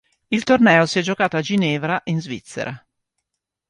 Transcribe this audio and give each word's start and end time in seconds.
Il 0.31 0.43
torneo 0.45 0.87
si 0.87 0.97
è 0.97 1.03
giocato 1.03 1.37
a 1.37 1.41
Ginevra 1.41 2.01
in 2.05 2.19
Svizzera. 2.23 2.83